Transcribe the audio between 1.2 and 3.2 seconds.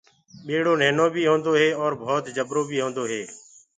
هوندو هي اور ڀوت جبرو بي هوندو